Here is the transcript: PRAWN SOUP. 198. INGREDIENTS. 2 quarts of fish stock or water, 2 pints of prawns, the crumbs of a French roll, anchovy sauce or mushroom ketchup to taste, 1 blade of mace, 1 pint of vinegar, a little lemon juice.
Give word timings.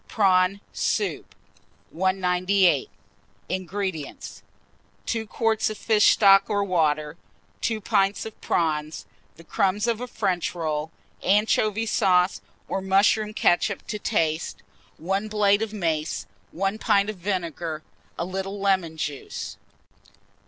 PRAWN 0.07 0.61
SOUP. 0.73 1.35
198. 1.91 2.89
INGREDIENTS. 3.49 4.41
2 5.05 5.27
quarts 5.27 5.69
of 5.69 5.77
fish 5.77 6.07
stock 6.13 6.49
or 6.49 6.63
water, 6.63 7.17
2 7.61 7.79
pints 7.81 8.25
of 8.25 8.41
prawns, 8.41 9.05
the 9.35 9.43
crumbs 9.43 9.85
of 9.85 10.01
a 10.01 10.07
French 10.07 10.55
roll, 10.55 10.91
anchovy 11.21 11.85
sauce 11.85 12.41
or 12.67 12.81
mushroom 12.81 13.31
ketchup 13.31 13.85
to 13.85 13.99
taste, 13.99 14.63
1 14.97 15.27
blade 15.27 15.61
of 15.61 15.71
mace, 15.71 16.25
1 16.51 16.79
pint 16.79 17.07
of 17.07 17.17
vinegar, 17.17 17.83
a 18.17 18.25
little 18.25 18.59
lemon 18.59 18.97
juice. 18.97 19.57